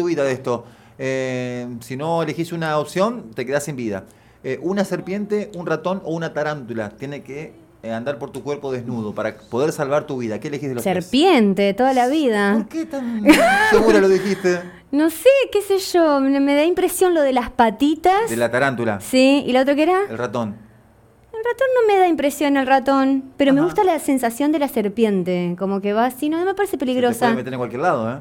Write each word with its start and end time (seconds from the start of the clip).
tu 0.00 0.06
vida 0.06 0.24
de 0.24 0.32
esto. 0.32 0.64
Eh, 0.98 1.66
si 1.80 1.96
no 1.96 2.22
elegís 2.22 2.52
una 2.52 2.78
opción, 2.78 3.30
te 3.34 3.46
quedás 3.46 3.64
sin 3.64 3.76
vida. 3.76 4.04
Eh, 4.42 4.58
una 4.62 4.84
serpiente, 4.84 5.50
un 5.54 5.66
ratón 5.66 6.00
o 6.04 6.14
una 6.14 6.32
tarántula. 6.32 6.90
Tiene 6.90 7.22
que 7.22 7.52
eh, 7.82 7.92
andar 7.92 8.18
por 8.18 8.30
tu 8.30 8.42
cuerpo 8.42 8.72
desnudo 8.72 9.14
para 9.14 9.36
poder 9.36 9.72
salvar 9.72 10.06
tu 10.06 10.18
vida. 10.18 10.38
¿Qué 10.40 10.48
elegís 10.48 10.68
de 10.68 10.74
los 10.76 10.84
tres? 10.84 11.04
Serpiente, 11.04 11.74
toda 11.74 11.92
la 11.94 12.08
vida. 12.08 12.54
¿Por 12.54 12.68
qué 12.68 12.86
tan 12.86 13.24
segura 13.70 14.00
lo 14.00 14.08
dijiste? 14.08 14.60
No 14.92 15.08
sé, 15.08 15.28
qué 15.52 15.62
sé 15.62 15.78
yo, 15.78 16.18
me, 16.18 16.40
me 16.40 16.56
da 16.56 16.64
impresión 16.64 17.14
lo 17.14 17.22
de 17.22 17.32
las 17.32 17.48
patitas. 17.48 18.28
De 18.28 18.36
la 18.36 18.50
tarántula. 18.50 19.00
Sí, 19.00 19.44
¿y 19.46 19.52
la 19.52 19.60
otra 19.60 19.76
qué 19.76 19.84
era? 19.84 20.00
El 20.10 20.18
ratón. 20.18 20.56
El 21.32 21.44
ratón 21.44 21.68
no 21.80 21.86
me 21.94 21.96
da 21.96 22.08
impresión 22.08 22.56
el 22.56 22.66
ratón, 22.66 23.32
pero 23.36 23.52
me 23.52 23.60
gusta 23.62 23.84
la 23.84 24.00
sensación 24.00 24.50
de 24.50 24.58
la 24.58 24.66
serpiente, 24.66 25.54
como 25.56 25.80
que 25.80 25.92
va 25.92 26.06
así, 26.06 26.28
no 26.28 26.44
me 26.44 26.54
parece 26.54 26.72
Se 26.72 26.76
te 26.76 26.84
peligrosa. 26.86 27.26
puede 27.26 27.36
meter 27.36 27.52
en 27.52 27.58
cualquier 27.60 27.82
lado, 27.82 28.10
¿eh? 28.12 28.18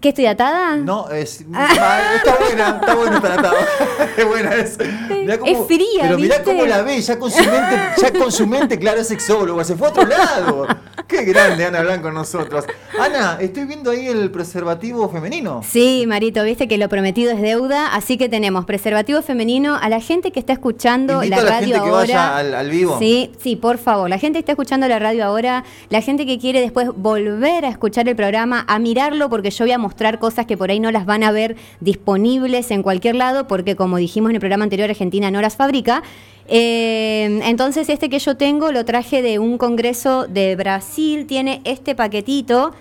¿Qué 0.00 0.08
estoy 0.08 0.26
atada? 0.26 0.76
No, 0.76 1.10
es. 1.10 1.44
ah, 1.54 2.00
está 2.16 2.36
buena, 2.36 2.78
está 2.80 2.94
buena 2.94 3.16
esta 3.16 3.34
atada. 3.34 3.66
Es 4.16 4.26
buena 4.26 4.54
es. 4.54 4.78
Mirá 5.10 5.34
Es 5.44 5.66
fría, 5.66 6.02
Pero 6.02 6.18
mirá 6.18 6.36
¿viste? 6.38 6.42
cómo 6.44 6.64
la 6.66 6.82
ve, 6.82 7.00
ya 7.00 7.18
con 7.18 7.30
su 7.30 7.38
mente, 7.38 7.80
ya 8.00 8.12
con 8.12 8.32
su 8.32 8.46
mente, 8.46 8.78
claro, 8.78 9.00
es 9.00 9.08
sexólogo, 9.08 9.62
se 9.64 9.76
fue 9.76 9.88
a 9.88 9.90
otro 9.90 10.06
lado. 10.06 10.66
Qué 11.12 11.24
grande 11.24 11.66
Ana 11.66 11.82
Blanco 11.82 12.04
con 12.04 12.14
nosotros. 12.14 12.64
Ana, 12.98 13.36
estoy 13.40 13.64
viendo 13.66 13.90
ahí 13.90 14.06
el 14.08 14.30
preservativo 14.30 15.08
femenino. 15.10 15.60
Sí, 15.62 16.04
Marito, 16.08 16.42
viste 16.42 16.66
que 16.66 16.78
lo 16.78 16.88
prometido 16.88 17.30
es 17.32 17.40
deuda, 17.42 17.94
así 17.94 18.16
que 18.16 18.28
tenemos 18.28 18.64
preservativo 18.64 19.20
femenino 19.22 19.76
a 19.80 19.88
la 19.88 20.00
gente 20.00 20.32
que 20.32 20.40
está 20.40 20.54
escuchando 20.54 21.22
Invito 21.22 21.36
la 21.36 21.42
a 21.42 21.44
la 21.44 21.50
radio 21.50 21.66
gente 21.74 21.80
que 21.84 21.90
ahora. 21.90 22.00
vaya 22.00 22.36
al, 22.38 22.54
al 22.54 22.70
vivo. 22.70 22.98
Sí, 22.98 23.30
sí, 23.40 23.56
por 23.56 23.76
favor. 23.78 24.08
La 24.08 24.18
gente 24.18 24.36
que 24.38 24.40
está 24.40 24.52
escuchando 24.52 24.88
la 24.88 24.98
radio 24.98 25.24
ahora, 25.26 25.64
la 25.90 26.00
gente 26.00 26.24
que 26.26 26.38
quiere 26.38 26.60
después 26.60 26.88
volver 26.96 27.66
a 27.66 27.68
escuchar 27.68 28.08
el 28.08 28.16
programa, 28.16 28.64
a 28.66 28.78
mirarlo, 28.78 29.28
porque 29.28 29.50
yo 29.50 29.64
voy 29.66 29.72
a 29.72 29.78
mostrar 29.78 30.18
cosas 30.18 30.46
que 30.46 30.56
por 30.56 30.70
ahí 30.70 30.80
no 30.80 30.90
las 30.90 31.04
van 31.06 31.22
a 31.24 31.30
ver 31.30 31.56
disponibles 31.80 32.70
en 32.70 32.82
cualquier 32.82 33.14
lado, 33.16 33.46
porque 33.46 33.76
como 33.76 33.98
dijimos 33.98 34.30
en 34.30 34.36
el 34.36 34.40
programa 34.40 34.64
anterior, 34.64 34.88
Argentina 34.90 35.30
no 35.30 35.40
las 35.40 35.56
fabrica. 35.56 36.02
Eh, 36.48 37.40
entonces, 37.44 37.88
este 37.88 38.08
que 38.08 38.18
yo 38.18 38.36
tengo 38.36 38.72
lo 38.72 38.84
traje 38.84 39.22
de 39.22 39.38
un 39.38 39.58
congreso 39.58 40.26
de 40.26 40.56
Brasil, 40.56 41.26
tiene 41.26 41.60
este 41.64 41.94
paquetito. 41.94 42.72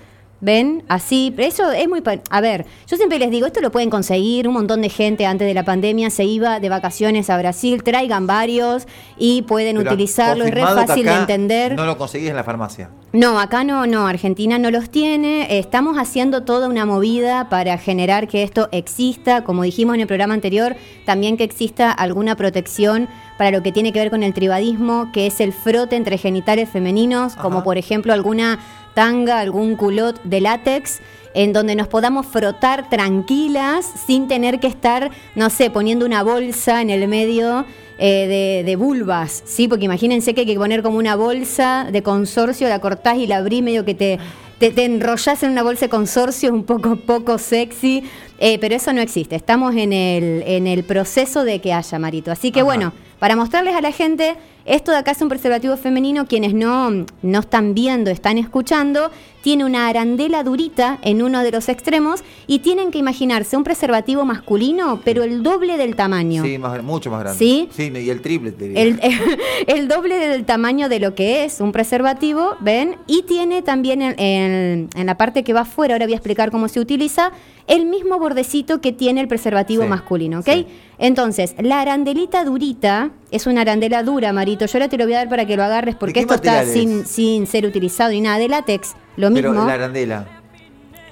¿Ven? 0.42 0.84
Así, 0.88 1.34
eso 1.38 1.72
es 1.72 1.88
muy... 1.88 2.02
A 2.32 2.42
ver, 2.42 2.66
yo 2.88 2.98
siempre 2.98 3.20
les 3.20 3.30
digo, 3.30 3.46
esto 3.46 3.62
lo 3.62 3.72
pueden 3.72 3.92
conseguir, 3.92 4.48
un 4.48 4.56
montón 4.56 4.82
de 4.82 4.90
gente 4.90 5.28
antes 5.28 5.48
de 5.48 5.54
la 5.54 5.64
pandemia 5.64 6.10
se 6.10 6.24
iba 6.24 6.60
de 6.60 6.68
vacaciones 6.68 7.30
a 7.30 7.38
Brasil, 7.38 7.84
traigan 7.84 8.26
varios 8.26 8.88
y 9.18 9.44
pueden 9.44 9.78
Pero 9.78 9.92
utilizarlo, 9.92 10.46
es 10.46 10.52
re 10.52 10.62
fácil 10.62 11.06
de 11.06 11.14
entender. 11.14 11.76
No 11.76 11.86
lo 11.86 11.96
conseguís 11.96 12.30
en 12.30 12.36
la 12.36 12.44
farmacia. 12.44 12.90
No, 13.14 13.40
acá 13.40 13.64
no, 13.64 13.86
no, 13.86 14.08
Argentina 14.08 14.58
no 14.58 14.72
los 14.72 14.90
tiene. 14.90 15.60
Estamos 15.60 15.98
haciendo 15.98 16.44
toda 16.44 16.70
una 16.70 16.86
movida 16.86 17.50
para 17.50 17.78
generar 17.78 18.28
que 18.28 18.42
esto 18.42 18.70
exista, 18.72 19.44
como 19.44 19.64
dijimos 19.64 19.96
en 19.96 20.02
el 20.02 20.08
programa 20.08 20.34
anterior, 20.34 20.76
también 21.06 21.38
que 21.38 21.44
exista 21.44 21.92
alguna 21.92 22.36
protección 22.36 23.10
para 23.38 23.52
lo 23.52 23.62
que 23.64 23.72
tiene 23.72 23.92
que 23.92 24.00
ver 24.00 24.12
con 24.12 24.24
el 24.24 24.34
tribadismo, 24.34 25.12
que 25.12 25.28
es 25.28 25.42
el 25.42 25.52
frote 25.52 25.98
entre 25.98 26.18
genitales 26.18 26.70
femeninos, 26.70 27.36
como 27.36 27.64
por 27.64 27.78
ejemplo 27.78 28.14
alguna 28.14 28.60
tanga, 28.94 29.40
algún 29.40 29.76
culot 29.76 30.22
de 30.24 30.42
látex 30.42 31.00
en 31.34 31.54
donde 31.54 31.76
nos 31.76 31.88
podamos 31.88 32.26
frotar 32.26 32.90
tranquilas 32.90 33.90
sin 34.06 34.28
tener 34.28 34.60
que 34.60 34.68
estar, 34.68 35.12
no 35.36 35.50
sé, 35.50 35.70
poniendo 35.70 36.06
una 36.06 36.24
bolsa 36.24 36.82
en 36.82 36.90
el 36.90 37.08
medio 37.08 37.66
eh, 37.98 38.28
de, 38.28 38.64
de 38.66 38.76
vulvas, 38.76 39.44
¿sí? 39.46 39.68
Porque 39.68 39.86
imagínense 39.86 40.34
que 40.34 40.42
hay 40.42 40.48
que 40.48 40.56
poner 40.56 40.84
como 40.84 40.98
una 40.98 41.16
bolsa 41.16 41.88
de 41.92 42.04
consorcio, 42.04 42.68
la 42.68 42.80
cortás 42.80 43.18
y 43.18 43.28
la 43.28 43.38
abrís 43.38 43.64
medio 43.64 43.86
que 43.86 43.94
te, 43.94 44.20
te, 44.62 44.70
te 44.70 44.86
enrollás 44.86 45.42
en 45.42 45.50
una 45.52 45.64
bolsa 45.64 45.86
de 45.86 45.90
consorcio, 45.90 46.54
un 46.54 46.64
poco, 46.66 46.96
poco 46.96 47.40
sexy, 47.40 48.04
eh, 48.38 48.60
pero 48.60 48.76
eso 48.76 48.94
no 48.94 49.02
existe. 49.02 49.36
Estamos 49.36 49.76
en 49.76 49.92
el, 49.92 50.44
en 50.46 50.68
el 50.68 50.84
proceso 50.84 51.44
de 51.44 51.60
que 51.60 51.74
haya, 51.74 51.98
Marito. 51.98 52.32
Así 52.32 52.52
que 52.52 52.60
Ajá. 52.60 52.66
bueno, 52.68 52.94
para 53.18 53.36
mostrarles 53.36 53.74
a 53.76 53.82
la 53.82 53.92
gente, 53.92 54.36
esto 54.66 54.92
de 54.92 54.98
acá 54.98 55.12
es 55.12 55.22
un 55.22 55.30
preservativo 55.30 55.78
femenino, 55.78 56.28
quienes 56.28 56.54
no, 56.54 56.92
no 57.24 57.40
están 57.40 57.74
viendo, 57.74 58.12
están 58.12 58.38
escuchando, 58.38 59.10
tiene 59.42 59.66
una 59.66 59.88
arandela 59.88 60.44
durita 60.44 61.00
en 61.02 61.22
uno 61.24 61.42
de 61.42 61.52
los 61.52 61.68
extremos 61.70 62.24
y 62.46 62.60
tienen 62.60 62.92
que 62.92 63.00
imaginarse 63.00 63.58
un 63.58 63.64
preservativo 63.64 64.24
masculino, 64.26 65.02
pero 65.04 65.24
el 65.24 65.42
doble 65.42 65.78
del 65.78 65.96
tamaño. 65.96 66.44
Sí, 66.44 66.58
más, 66.60 66.82
mucho 66.84 67.10
más 67.10 67.22
grande. 67.22 67.40
¿Sí? 67.40 67.70
Sí, 67.72 67.92
y 67.96 68.10
el 68.10 68.22
triple, 68.22 68.52
te 68.52 68.68
diría. 68.70 68.82
El, 68.84 69.00
el 69.68 69.88
doble 69.88 70.16
del 70.18 70.46
tamaño 70.46 70.90
de 70.90 71.00
lo 71.00 71.16
que 71.16 71.44
es 71.44 71.60
un 71.60 71.72
preservativo, 71.72 72.56
¿ven? 72.60 72.98
Y 73.08 73.24
tiene 73.24 73.62
también 73.64 74.02
en, 74.04 74.20
en- 74.20 74.51
en 74.52 75.06
la 75.06 75.16
parte 75.18 75.44
que 75.44 75.54
va 75.54 75.62
afuera, 75.62 75.96
ahora 75.96 76.06
voy 76.06 76.14
a 76.14 76.18
explicar 76.18 76.52
cómo 76.52 76.68
se 76.68 76.80
utiliza, 76.80 77.32
el 77.68 77.86
mismo 77.86 78.20
bordecito 78.20 78.82
que 78.82 78.92
tiene 78.92 79.22
el 79.22 79.28
preservativo 79.28 79.84
Sí, 79.84 79.90
masculino, 79.90 80.40
¿ok? 80.40 80.46
sí. 80.46 80.68
Entonces, 80.98 81.56
la 81.60 81.82
arandelita 81.82 82.44
durita 82.44 83.10
es 83.32 83.48
una 83.48 83.62
arandela 83.62 84.04
dura, 84.04 84.32
Marito. 84.34 84.66
Yo 84.66 84.78
ahora 84.78 84.88
te 84.90 84.98
lo 84.98 85.06
voy 85.06 85.14
a 85.14 85.18
dar 85.18 85.30
para 85.30 85.46
que 85.46 85.58
lo 85.58 85.64
agarres 85.64 85.96
porque 85.96 86.20
esto 86.20 86.36
está 86.36 86.62
es? 86.64 86.72
sin, 86.74 87.06
sin 87.06 87.48
ser 87.48 87.66
utilizado 87.66 88.12
y 88.12 88.22
nada 88.22 88.38
de 88.38 88.48
látex. 88.50 88.94
Lo 89.18 89.34
Pero 89.34 89.52
mismo. 89.52 89.66
la 89.68 89.74
arandela. 89.74 90.28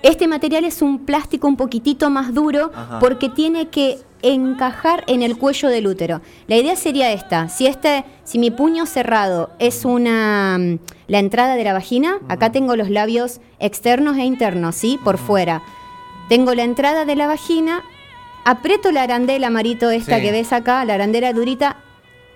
Este 0.01 0.27
material 0.27 0.63
es 0.63 0.81
un 0.81 1.05
plástico 1.05 1.47
un 1.47 1.57
poquitito 1.57 2.09
más 2.09 2.33
duro 2.33 2.71
Ajá. 2.73 2.99
porque 2.99 3.29
tiene 3.29 3.67
que 3.69 3.97
encajar 4.21 5.03
en 5.07 5.21
el 5.21 5.37
cuello 5.37 5.69
del 5.69 5.87
útero. 5.87 6.21
La 6.47 6.57
idea 6.57 6.75
sería 6.75 7.11
esta, 7.11 7.49
si 7.49 7.67
este 7.67 8.05
si 8.23 8.37
mi 8.39 8.51
puño 8.51 8.85
cerrado 8.85 9.49
es 9.59 9.85
una 9.85 10.57
mm, 10.59 10.79
la 11.07 11.19
entrada 11.19 11.55
de 11.55 11.63
la 11.63 11.73
vagina, 11.73 12.19
acá 12.27 12.51
tengo 12.51 12.75
los 12.75 12.89
labios 12.89 13.39
externos 13.59 14.17
e 14.17 14.23
internos, 14.25 14.75
¿sí? 14.75 14.99
Por 15.03 15.17
fuera. 15.17 15.61
Tengo 16.29 16.53
la 16.53 16.63
entrada 16.63 17.05
de 17.05 17.15
la 17.15 17.27
vagina, 17.27 17.81
aprieto 18.45 18.91
la 18.91 19.03
arandela, 19.03 19.49
marito 19.49 19.89
esta 19.89 20.17
Sí. 20.17 20.21
que 20.21 20.31
ves 20.31 20.53
acá, 20.53 20.85
la 20.85 20.93
arandela 20.95 21.33
durita, 21.33 21.77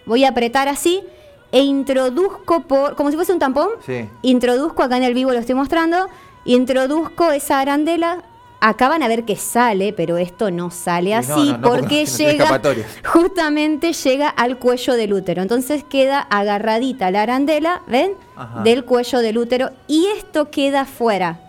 voy 0.06 0.26
a 0.26 0.30
apretar 0.30 0.68
así 0.68 1.02
e 1.52 1.62
introduzco 1.62 2.62
por 2.62 2.96
como 2.96 3.12
si 3.12 3.16
fuese 3.16 3.32
un 3.32 3.40
tampón 3.40 3.70
Sí. 3.86 4.10
introduzco 4.24 4.82
acá 4.82 4.98
en 4.98 5.04
el 5.04 5.14
vivo 5.14 5.32
lo 5.32 5.38
estoy 5.38 5.54
mostrando 5.54 6.08
introduzco 6.46 7.32
esa 7.32 7.60
arandela 7.60 8.24
acá 8.64 8.88
van 8.88 9.04
a 9.04 9.10
ver 9.10 9.26
que 9.26 9.36
sale 9.36 9.92
pero 9.92 10.18
esto 10.18 10.50
no 10.50 10.72
sale 10.72 11.14
así 11.14 11.52
no, 11.52 11.58
no, 11.58 11.68
porque 11.68 12.06
llega 12.06 12.62
justamente 13.06 13.92
llega 13.92 14.30
al 14.30 14.58
cuello 14.58 14.94
del 14.94 15.12
útero 15.14 15.42
entonces 15.42 15.84
queda 15.84 16.20
agarradita 16.20 17.12
la 17.12 17.24
arandela 17.24 17.82
ven 17.88 18.14
Ajá. 18.38 18.64
del 18.64 18.86
cuello 18.86 19.20
del 19.20 19.38
útero 19.38 19.72
y 19.88 20.06
esto 20.18 20.50
queda 20.50 20.86
fuera 20.86 21.40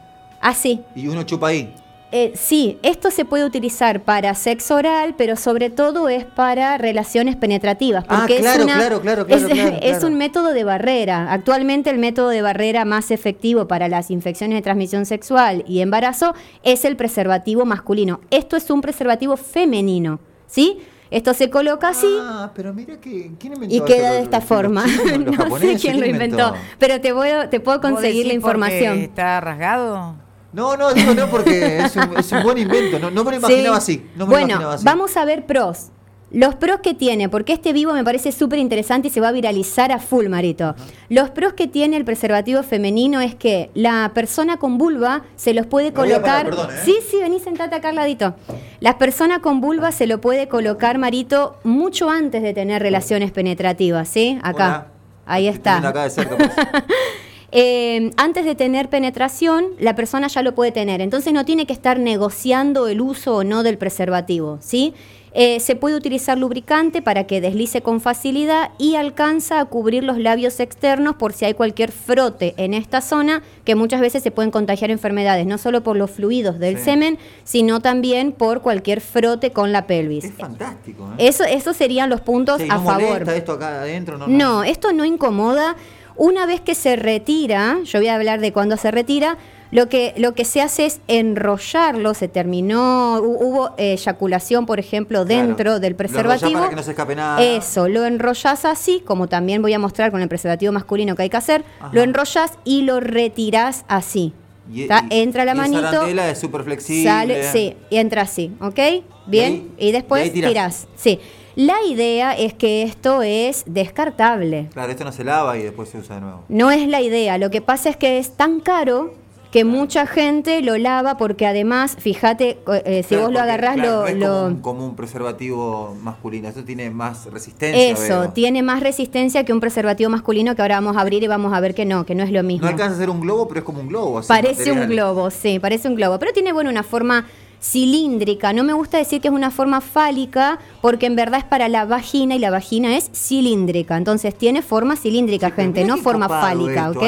así 0.41 0.83
Y 0.97 1.07
uno 1.07 1.23
chupa 1.23 1.49
ahí. 1.49 1.73
Eh, 2.17 2.33
sí, 2.37 2.79
esto 2.83 3.11
se 3.11 3.25
puede 3.25 3.45
utilizar 3.45 4.03
para 4.05 4.35
sexo 4.37 4.77
oral, 4.77 5.17
pero 5.19 5.35
sobre 5.35 5.69
todo 5.69 6.09
es 6.09 6.25
para 6.25 6.79
relaciones 6.79 7.35
penetrativas. 7.35 8.05
Ah, 8.09 8.19
Porque 8.21 8.37
claro, 8.39 8.61
es, 8.61 8.65
una- 8.67 8.75
claro, 8.77 9.01
claro, 9.01 9.27
claro, 9.27 9.47
es, 9.47 9.53
claro, 9.53 9.77
es 9.83 9.91
claro. 9.99 10.07
un 10.07 10.15
método 10.15 10.53
de 10.53 10.63
barrera. 10.63 11.33
Actualmente 11.33 11.91
el 11.91 11.99
método 11.99 12.29
de 12.29 12.41
barrera 12.41 12.85
más 12.85 13.11
efectivo 13.11 13.67
para 13.67 13.89
las 13.89 14.13
infecciones 14.13 14.57
de 14.57 14.63
transmisión 14.63 15.07
sexual 15.07 15.65
y 15.67 15.81
embarazo 15.81 16.35
es 16.63 16.85
el 16.85 16.95
preservativo 16.97 17.65
masculino. 17.65 18.21
Esto 18.31 18.57
es 18.57 18.71
un 18.71 18.81
preservativo 18.81 19.37
femenino, 19.37 20.21
¿sí? 20.47 20.79
Esto 21.11 21.35
se 21.35 21.51
coloca 21.51 21.89
así 21.89 22.07
Ah, 22.21 22.51
pero 22.55 22.73
mira 22.73 23.01
que. 23.01 23.33
¿Quién 23.39 23.55
inventó 23.55 23.75
y 23.75 23.81
queda 23.83 24.11
de 24.13 24.19
¿Los- 24.19 24.25
esta 24.25 24.39
los 24.39 24.47
forma. 24.49 24.85
chinos, 24.85 25.37
los 25.37 25.49
no 25.49 25.59
sé 25.59 25.77
quién 25.81 25.99
lo 26.01 26.07
inventó, 26.07 26.55
pero 26.79 27.01
te, 27.01 27.13
voy, 27.13 27.29
te 27.51 27.61
puedo 27.61 27.79
¿Vos 27.81 27.91
conseguir 27.91 28.27
la 28.27 28.29
decís 28.29 28.35
información. 28.37 28.99
¿Está 29.01 29.41
rasgado? 29.41 30.15
No, 30.55 30.77
no, 30.77 30.93
digo 30.95 31.15
no 31.15 31.27
porque 31.29 31.79
es 31.81 31.97
un, 31.97 32.17
es 32.17 32.31
un 32.33 32.43
buen 32.43 32.59
invento. 32.59 32.99
No, 32.99 33.11
no 33.11 33.25
me 33.25 33.33
lo 33.33 33.37
imaginaba 33.39 33.81
Sí. 33.81 33.93
así. 33.99 34.07
No 34.17 34.25
me 34.27 34.31
lo 34.31 34.39
bueno, 34.39 34.47
imaginaba 34.47 34.75
así. 34.75 34.85
vamos 34.85 35.17
a 35.17 35.25
ver 35.25 35.45
pros. 35.47 35.89
Los 36.31 36.57
pros 36.57 36.81
que 36.83 36.95
tiene, 36.95 37.29
porque 37.29 37.53
este 37.53 37.73
vivo 37.73 37.93
me 37.93 38.03
parece 38.03 38.33
súper 38.33 38.59
interesante 38.59 39.07
y 39.07 39.11
se 39.13 39.21
va 39.21 39.29
a 39.29 39.33
viralizar 39.33 39.93
a 39.93 40.01
full, 40.01 40.27
Marito. 40.29 40.75
Los 41.09 41.31
pros 41.31 41.53
que 41.53 41.69
tiene 41.69 41.97
el 41.97 42.05
preservativo 42.05 42.65
femenino 42.65 43.21
es 43.21 43.37
que 43.37 43.71
la 43.75 44.11
persona 44.15 44.57
con 44.57 44.77
vulva 44.77 45.23
se 45.37 45.55
los 45.55 45.67
puede 45.67 45.89
Me 45.89 45.93
colocar. 45.95 46.23
parar, 46.23 46.45
perdón, 46.47 46.71
¿eh? 46.73 46.81
Sí, 46.85 46.97
sí, 47.09 47.19
vení, 47.21 47.39
sentate 47.39 47.77
acá 47.77 47.91
al 47.91 47.95
ladito. 47.97 48.35
La 48.81 48.99
persona 48.99 49.41
con 49.41 49.61
vulva 49.61 49.93
se 49.93 50.09
lo 50.09 50.21
puede 50.21 50.49
colocar, 50.49 50.99
Marito, 50.99 51.57
mucho 51.63 52.11
antes 52.11 52.43
de 52.43 52.53
tener 52.53 52.83
relaciones 52.83 53.31
penetrativas, 53.31 54.09
¿sí? 54.09 54.37
Acá. 54.43 54.67
Hola. 54.67 54.87
Ahí 55.27 55.47
está. 55.47 55.79
Acá 55.89 56.03
de 56.05 56.11
cerca, 56.11 56.37
pues. 56.37 56.51
Eh, 57.57 58.11
antes 58.17 58.45
de 58.45 58.57
tener 58.57 58.89
penetración, 58.91 59.67
la 59.79 59.95
persona 59.95 60.27
ya 60.27 60.43
lo 60.43 60.57
puede 60.57 60.73
tener. 60.73 61.01
Entonces 61.01 61.33
no 61.33 61.45
tiene 61.45 61.67
que 61.67 61.73
estar 61.73 62.01
negociando 62.01 62.89
el 62.89 63.01
uso 63.01 63.37
o 63.37 63.45
no 63.45 63.63
del 63.63 63.79
preservativo, 63.79 64.59
¿sí? 64.61 64.93
Eh, 65.37 65.59
se 65.61 65.75
puede 65.75 65.97
utilizar 65.97 66.37
lubricante 66.39 67.01
para 67.03 67.25
que 67.29 67.41
deslice 67.41 67.81
con 67.81 68.01
facilidad 68.01 68.71
y 68.79 68.95
alcanza 68.97 69.59
a 69.61 69.65
cubrir 69.67 70.03
los 70.05 70.19
labios 70.19 70.59
externos 70.61 71.17
por 71.17 71.33
si 71.33 71.45
hay 71.45 71.55
cualquier 71.55 71.91
frote 71.93 72.55
en 72.57 72.73
esta 72.73 73.01
zona, 73.01 73.43
que 73.65 73.75
muchas 73.75 74.01
veces 74.01 74.23
se 74.23 74.31
pueden 74.33 74.53
contagiar 74.53 74.91
enfermedades, 74.93 75.45
no 75.47 75.59
solo 75.59 75.83
por 75.83 75.97
los 75.97 76.11
fluidos 76.13 76.59
del 76.61 76.79
Sí. 76.79 76.85
semen, 76.85 77.19
sino 77.45 77.81
también 77.81 78.31
por 78.33 78.63
cualquier 78.63 79.01
frote 79.01 79.51
con 79.51 79.73
la 79.73 79.87
pelvis. 79.89 80.25
Es 80.25 80.35
fantástico, 80.35 81.09
¿eh? 81.19 81.27
Eso, 81.29 81.43
esos 81.45 81.77
serían 81.77 82.11
los 82.11 82.21
puntos 82.21 82.61
Sí, 82.61 82.69
a 82.71 82.77
¿no 82.77 82.85
favor. 82.85 83.03
molesta 83.11 83.35
esto 83.37 83.53
acá 83.53 83.81
adentro? 83.83 84.19
No, 84.19 84.27
No, 84.29 84.63
esto 84.65 84.93
no 84.93 85.05
incomoda. 85.05 85.75
Una 86.17 86.47
vez 86.47 86.61
que 86.61 86.75
se 86.75 86.97
retira, 86.97 87.79
yo 87.85 87.99
voy 87.99 88.09
a 88.09 88.15
hablar 88.15 88.41
de 88.41 88.53
cuando 88.53 88.77
se 88.77 88.91
retira, 88.91 89.37
Lo 89.71 89.89
que, 89.89 90.15
lo 90.19 90.35
que 90.35 90.45
se 90.45 90.61
hace 90.61 90.87
es 90.87 91.01
enrollarlo, 91.09 92.15
se 92.15 92.29
terminó, 92.29 93.19
hubo 93.21 93.71
eyaculación, 93.77 94.67
por 94.67 94.79
ejemplo, 94.79 95.25
dentro 95.25 95.81
del 95.81 95.97
preservativo. 95.97 96.53
para 96.53 96.69
que 96.69 96.77
no 96.77 96.83
se 96.85 96.93
escape 96.93 97.17
nada. 97.17 97.43
Eso, 97.43 97.89
lo 97.89 98.05
enrollas 98.05 98.65
así, 98.67 99.03
como 99.05 99.27
también 99.27 99.63
voy 99.63 99.73
a 99.73 99.81
mostrar 99.81 100.13
con 100.13 100.23
el 100.23 100.29
preservativo 100.29 100.71
masculino 100.71 101.17
que 101.17 101.23
hay 101.23 101.31
que 101.31 101.39
hacer, 101.39 101.65
lo 101.91 102.03
enrollas 102.03 102.53
y 102.63 102.83
lo 102.83 103.01
retirás 103.01 103.85
así. 103.89 104.33
Y, 104.73 104.87
entra 105.11 105.45
la 105.45 105.57
manito. 105.57 106.05
Esa 106.05 106.31
es 106.31 106.39
súper 106.39 106.63
flexible. 106.63 107.11
Sale, 107.11 107.51
sí, 107.51 107.75
y 107.91 107.97
entra 107.97 108.23
así, 108.23 108.53
¿ok? 108.61 108.79
Bien, 109.27 109.73
y, 109.77 109.91
después 109.91 110.33
tirás. 110.33 110.87
Sí. 110.95 111.19
La 111.57 111.77
idea 111.89 112.33
es 112.37 112.53
que 112.55 112.83
esto 112.83 113.23
es 113.23 113.65
descartable. 113.67 114.69
Claro, 114.73 114.91
esto 114.91 115.05
no 115.05 115.13
se 115.13 115.25
lava 115.25 115.57
y 115.57 115.63
después 115.63 115.89
se 115.89 115.99
usa 115.99 116.17
de 116.17 116.23
nuevo. 116.23 116.45
No 116.49 116.71
es 116.71 116.89
la 116.89 117.01
idea. 117.01 117.39
Lo 117.39 117.51
que 117.51 117.61
pasa 117.61 117.91
es 117.91 117.97
que 117.97 118.19
es 118.19 118.37
tan 118.37 118.61
caro 118.61 119.13
que 119.55 119.65
mucha 119.65 120.05
gente 120.05 120.63
lo 120.63 120.77
lava 120.79 121.17
porque 121.17 121.47
además, 121.47 121.97
fíjate, 121.97 122.59
eh, 122.85 123.05
si 123.09 123.15
vos 123.15 123.31
lo 123.31 123.39
agarrás, 123.39 123.77
lo... 123.77 124.05
es 124.05 124.17
Como, 124.63 124.85
un, 124.85 124.97
preservativo 124.97 125.97
masculino, 126.03 126.49
esto 126.49 126.65
tiene 126.65 126.91
más 126.91 127.27
resistencia. 127.27 127.93
Eso, 127.93 128.31
tiene 128.31 128.65
más 128.65 128.81
resistencia 128.81 129.45
que 129.45 129.53
un 129.53 129.61
preservativo 129.61 130.11
masculino 130.11 130.57
que 130.57 130.63
ahora 130.63 130.81
vamos 130.81 130.97
a 130.97 131.03
abrir 131.03 131.23
y 131.23 131.29
vamos 131.29 131.53
a 131.53 131.61
ver 131.61 131.73
que 131.73 131.85
no, 131.85 132.05
que 132.05 132.17
no 132.17 132.25
es 132.25 132.33
lo 132.33 132.43
mismo. 132.43 132.67
No 132.67 132.73
alcanza 132.73 132.97
a 132.97 132.99
ser 132.99 133.11
un 133.11 133.21
globo, 133.21 133.47
pero 133.47 133.61
es 133.61 133.65
como 133.65 133.79
un 133.79 133.87
globo. 133.87 134.21
parece 134.27 134.73
un 134.73 134.89
globo, 134.89 135.31
sí, 135.31 135.61
parece 135.61 135.87
un 135.87 135.95
globo, 135.95 136.19
pero 136.19 136.33
tiene, 136.33 136.53
bueno, 136.53 136.69
una 136.69 136.83
forma 136.83 137.25
cilíndrica. 137.65 138.53
No 138.53 138.63
me 138.63 138.75
gusta 138.75 138.99
decir 138.99 139.21
que 139.23 139.29
es 139.29 139.35
una 139.35 139.51
forma 139.51 139.81
fálica 139.81 140.59
porque 140.83 141.07
en 141.07 141.17
verdad 141.17 141.41
es 141.41 141.45
para 141.45 141.69
la 141.69 141.87
vagina 141.87 142.35
y 142.35 142.39
la 142.39 142.51
vagina 142.51 142.97
es 142.97 143.11
cilíndrica. 143.15 143.97
Entonces 143.97 144.35
tiene 144.35 144.61
forma 144.61 144.97
cilíndrica, 144.97 145.51
gente, 145.51 145.85
no 145.85 145.97
forma 145.97 146.29
fálica, 146.29 146.91
¿ok? 146.91 147.03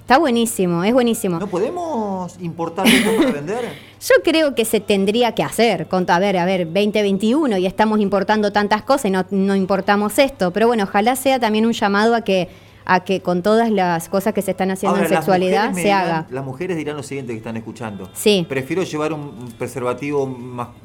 Está 0.00 0.18
buenísimo, 0.18 0.82
es 0.82 0.92
buenísimo. 0.92 1.38
¿No 1.38 1.46
podemos 1.46 2.36
importar 2.40 2.86
esto 2.86 3.10
para 3.16 3.30
vender? 3.30 3.60
Yo 4.00 4.16
creo 4.24 4.56
que 4.56 4.64
se 4.64 4.80
tendría 4.80 5.32
que 5.32 5.44
hacer. 5.44 5.86
A 5.90 6.18
ver, 6.18 6.36
a 6.36 6.44
ver, 6.44 6.66
2021 6.66 7.58
y 7.58 7.66
estamos 7.66 8.00
importando 8.00 8.50
tantas 8.50 8.82
cosas 8.82 9.04
y 9.06 9.10
no, 9.10 9.24
no 9.30 9.54
importamos 9.54 10.18
esto. 10.18 10.52
Pero 10.52 10.66
bueno, 10.66 10.82
ojalá 10.84 11.14
sea 11.14 11.38
también 11.38 11.64
un 11.64 11.72
llamado 11.72 12.16
a 12.16 12.22
que 12.22 12.48
a 12.84 13.00
que 13.00 13.20
con 13.20 13.42
todas 13.42 13.70
las 13.70 14.08
cosas 14.08 14.34
que 14.34 14.42
se 14.42 14.52
están 14.52 14.70
haciendo 14.70 14.98
en 14.98 15.08
sexualidad 15.08 15.72
se 15.74 15.92
haga. 15.92 16.26
Las 16.30 16.44
mujeres 16.44 16.76
dirán 16.76 16.96
lo 16.96 17.02
siguiente 17.02 17.32
que 17.32 17.38
están 17.38 17.56
escuchando. 17.56 18.10
Sí. 18.14 18.46
Prefiero 18.48 18.82
llevar 18.82 19.12
un 19.12 19.52
preservativo 19.58 20.36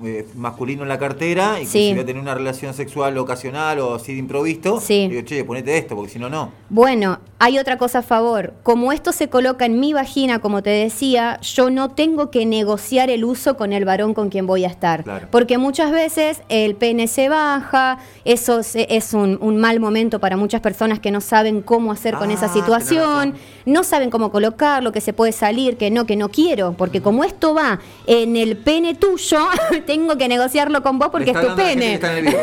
eh, 0.03 0.27
masculino 0.35 0.83
en 0.83 0.89
la 0.89 0.97
cartera 0.97 1.59
y 1.61 1.65
si 1.65 1.91
voy 1.91 2.01
a 2.01 2.05
tener 2.05 2.21
una 2.21 2.35
relación 2.35 2.73
sexual 2.73 3.17
ocasional 3.17 3.79
o 3.79 3.95
así 3.95 4.13
de 4.13 4.19
improvisto, 4.19 4.79
sí. 4.79 5.07
digo, 5.07 5.21
che, 5.21 5.43
ponete 5.43 5.77
esto, 5.77 5.95
porque 5.95 6.11
si 6.11 6.19
no, 6.19 6.29
no. 6.29 6.51
Bueno, 6.69 7.19
hay 7.39 7.57
otra 7.59 7.77
cosa 7.77 7.99
a 7.99 8.03
favor. 8.03 8.53
Como 8.63 8.91
esto 8.91 9.11
se 9.11 9.29
coloca 9.29 9.65
en 9.65 9.79
mi 9.79 9.93
vagina, 9.93 10.39
como 10.39 10.63
te 10.63 10.69
decía, 10.69 11.39
yo 11.41 11.69
no 11.69 11.89
tengo 11.89 12.31
que 12.31 12.45
negociar 12.45 13.09
el 13.09 13.23
uso 13.23 13.57
con 13.57 13.73
el 13.73 13.85
varón 13.85 14.13
con 14.13 14.29
quien 14.29 14.47
voy 14.47 14.65
a 14.65 14.67
estar. 14.67 15.03
Porque 15.31 15.57
muchas 15.57 15.91
veces 15.91 16.41
el 16.49 16.75
pene 16.75 17.07
se 17.07 17.29
baja, 17.29 17.99
eso 18.25 18.61
es 18.73 19.13
un, 19.13 19.37
un 19.41 19.57
mal 19.57 19.79
momento 19.79 20.19
para 20.19 20.37
muchas 20.37 20.61
personas 20.61 20.99
que 20.99 21.11
no 21.11 21.21
saben 21.21 21.61
cómo 21.61 21.86
hacer 21.91 22.15
con 22.15 22.31
esa 22.31 22.47
ah, 22.47 22.53
situación, 22.53 23.35
no 23.67 23.83
saben 23.83 24.09
cómo 24.09 24.31
colocarlo, 24.31 24.93
que 24.93 25.01
se 25.01 25.11
puede 25.11 25.33
salir, 25.33 25.75
que 25.75 25.91
no, 25.91 26.05
que 26.05 26.15
no 26.15 26.29
quiero, 26.29 26.73
porque 26.77 27.01
como 27.01 27.25
esto 27.25 27.53
va 27.53 27.79
en 28.07 28.37
el 28.37 28.55
pene 28.55 28.95
tuyo, 28.95 29.39
tengo 29.85 30.17
que 30.17 30.29
negociarlo 30.29 30.81
con 30.81 30.97
vos 30.97 31.09
porque 31.11 31.31
es 31.31 31.39
tu 31.39 31.53
pene. 31.55 31.99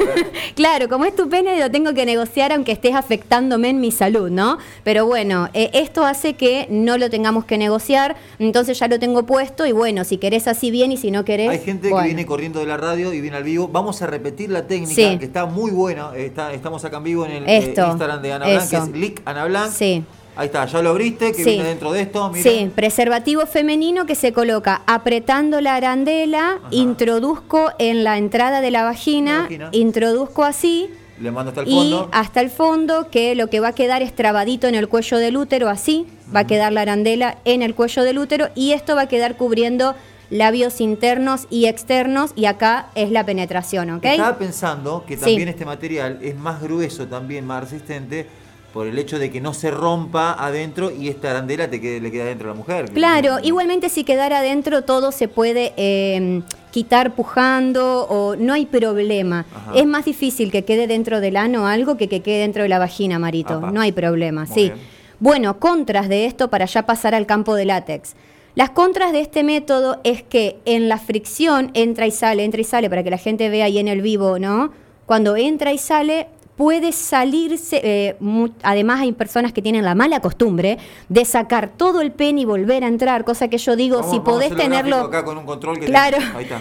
claro, 0.54 0.88
como 0.88 1.06
es 1.06 1.16
tu 1.16 1.30
pene, 1.30 1.58
lo 1.58 1.70
tengo 1.70 1.94
que 1.94 2.04
negociar 2.04 2.52
aunque 2.52 2.72
estés 2.72 2.94
afectándome 2.94 3.70
en 3.70 3.80
mi 3.80 3.90
salud, 3.90 4.30
¿no? 4.30 4.58
Pero 4.84 5.06
bueno, 5.06 5.48
eh, 5.54 5.70
esto 5.72 6.04
hace 6.04 6.34
que 6.34 6.66
no 6.68 6.98
lo 6.98 7.08
tengamos 7.08 7.46
que 7.46 7.56
negociar, 7.56 8.16
entonces 8.38 8.78
ya 8.78 8.86
lo 8.86 8.98
tengo 8.98 9.24
puesto 9.24 9.64
y 9.64 9.72
bueno, 9.72 10.04
si 10.04 10.18
querés 10.18 10.46
así 10.46 10.70
bien 10.70 10.92
y 10.92 10.98
si 10.98 11.10
no 11.10 11.24
querés... 11.24 11.48
Hay 11.48 11.60
gente 11.60 11.88
que 11.88 12.02
viene 12.02 12.26
corriendo 12.26 12.60
de 12.60 12.66
la 12.66 12.76
radio 12.76 13.14
y 13.14 13.22
viene 13.22 13.38
al 13.38 13.44
vivo. 13.44 13.66
Vamos 13.68 14.02
a 14.02 14.06
repetir 14.06 14.50
la 14.50 14.66
técnica, 14.66 15.18
que 15.18 15.24
está 15.24 15.46
muy 15.46 15.70
buena. 15.70 16.14
Está, 16.14 16.52
estamos 16.52 16.84
acá 16.84 16.98
en 16.98 17.04
vivo 17.04 17.24
en 17.24 17.32
el 17.32 17.48
eh, 17.48 17.74
Instagram 17.74 18.20
de 18.20 18.32
Ana 18.34 18.46
Blanc, 18.46 18.68
que 18.68 18.76
es 18.76 18.88
Lick 18.88 19.22
Ana 19.24 19.46
Blanc. 19.46 19.72
Sí. 19.72 20.04
Ahí 20.36 20.46
está, 20.46 20.66
ya 20.66 20.82
lo 20.82 20.90
abriste, 20.90 21.32
que 21.32 21.44
viene 21.44 21.64
dentro 21.64 21.92
de 21.92 22.02
esto. 22.02 22.32
Sí, 22.34 22.70
preservativo 22.74 23.46
femenino 23.46 24.04
que 24.04 24.16
se 24.16 24.32
coloca 24.32 24.82
apretando 24.86 25.60
la 25.60 25.76
arandela, 25.76 26.58
introduzco 26.70 27.70
en 27.78 28.02
la 28.02 28.18
entrada 28.18 28.60
de 28.60 28.70
la 28.72 28.82
vagina, 28.82 29.48
introduzco 29.72 30.42
así. 30.44 30.90
Le 31.20 31.30
mando 31.30 31.50
hasta 31.50 31.60
el 31.60 31.68
fondo. 31.68 32.08
Y 32.12 32.16
hasta 32.16 32.40
el 32.40 32.50
fondo, 32.50 33.10
que 33.10 33.36
lo 33.36 33.48
que 33.48 33.60
va 33.60 33.68
a 33.68 33.72
quedar 33.74 34.02
es 34.02 34.12
trabadito 34.12 34.66
en 34.66 34.74
el 34.74 34.88
cuello 34.88 35.18
del 35.18 35.36
útero, 35.36 35.68
así. 35.68 36.06
Va 36.34 36.40
a 36.40 36.46
quedar 36.46 36.72
la 36.72 36.80
arandela 36.80 37.38
en 37.44 37.62
el 37.62 37.76
cuello 37.76 38.02
del 38.02 38.18
útero 38.18 38.48
y 38.56 38.72
esto 38.72 38.96
va 38.96 39.02
a 39.02 39.08
quedar 39.08 39.36
cubriendo 39.36 39.94
labios 40.30 40.80
internos 40.80 41.46
y 41.50 41.66
externos 41.66 42.32
y 42.34 42.46
acá 42.46 42.88
es 42.96 43.12
la 43.12 43.24
penetración, 43.24 43.90
¿ok? 43.90 44.04
Estaba 44.06 44.38
pensando 44.38 45.04
que 45.06 45.16
también 45.16 45.48
este 45.48 45.64
material 45.64 46.18
es 46.22 46.34
más 46.34 46.60
grueso, 46.60 47.06
también 47.06 47.46
más 47.46 47.62
resistente 47.62 48.26
por 48.74 48.88
el 48.88 48.98
hecho 48.98 49.20
de 49.20 49.30
que 49.30 49.40
no 49.40 49.54
se 49.54 49.70
rompa 49.70 50.32
adentro 50.32 50.90
y 50.90 51.08
esta 51.08 51.30
arandela 51.30 51.70
te 51.70 51.80
quede, 51.80 52.00
le 52.00 52.10
queda 52.10 52.24
adentro 52.24 52.48
a 52.48 52.54
la 52.54 52.56
mujer. 52.56 52.90
Claro, 52.90 53.36
igualmente 53.40 53.88
si 53.88 54.02
quedara 54.02 54.40
adentro 54.40 54.82
todo 54.82 55.12
se 55.12 55.28
puede 55.28 55.72
em, 55.76 56.42
quitar 56.72 57.14
pujando 57.14 58.02
o 58.10 58.34
no 58.34 58.52
hay 58.52 58.66
problema. 58.66 59.46
Es 59.76 59.86
más 59.86 60.04
difícil 60.04 60.50
que 60.50 60.64
quede 60.64 60.88
dentro 60.88 61.20
del 61.20 61.36
ano 61.36 61.68
algo 61.68 61.96
que 61.96 62.08
que 62.08 62.20
quede 62.20 62.40
dentro 62.40 62.64
de 62.64 62.68
la 62.68 62.80
vagina, 62.80 63.20
Marito. 63.20 63.60
No 63.60 63.80
hay 63.80 63.92
problema, 63.92 64.44
sí. 64.44 64.72
Bueno, 65.20 65.60
contras 65.60 66.08
de 66.08 66.26
esto 66.26 66.50
para 66.50 66.64
ya 66.64 66.84
pasar 66.84 67.14
al 67.14 67.26
campo 67.26 67.54
de 67.54 67.66
látex. 67.66 68.16
Las 68.56 68.70
contras 68.70 69.12
de 69.12 69.20
este 69.20 69.44
método 69.44 70.00
es 70.02 70.24
que 70.24 70.58
en 70.64 70.88
la 70.88 70.98
fricción 70.98 71.70
entra 71.74 72.08
y 72.08 72.10
sale, 72.10 72.42
entra 72.42 72.60
y 72.60 72.64
sale, 72.64 72.90
para 72.90 73.04
que 73.04 73.10
la 73.10 73.18
gente 73.18 73.48
vea 73.50 73.66
ahí 73.66 73.78
en 73.78 73.86
el 73.86 74.02
vivo, 74.02 74.40
¿no? 74.40 74.72
Cuando 75.06 75.36
entra 75.36 75.72
y 75.72 75.78
sale, 75.78 76.28
puede 76.56 76.92
salirse, 76.92 77.80
eh, 77.82 78.16
además 78.62 79.00
hay 79.00 79.12
personas 79.12 79.52
que 79.52 79.62
tienen 79.62 79.84
la 79.84 79.94
mala 79.94 80.20
costumbre 80.20 80.78
de 81.08 81.24
sacar 81.24 81.68
todo 81.76 82.00
el 82.00 82.12
pene 82.12 82.42
y 82.42 82.44
volver 82.44 82.84
a 82.84 82.88
entrar, 82.88 83.24
cosa 83.24 83.48
que 83.48 83.58
yo 83.58 83.76
digo, 83.76 84.08
si 84.10 84.20
podés 84.20 84.54
tenerlo... 84.54 84.96
Acá 84.96 85.24
con 85.24 85.38
un 85.38 85.46
control 85.46 85.80
que 85.80 85.86
claro, 85.86 86.18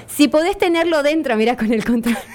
si 0.08 0.28
podés 0.28 0.58
tenerlo 0.58 1.04
dentro, 1.04 1.36
mira 1.36 1.56
con 1.56 1.72
el 1.72 1.84
control. 1.84 2.18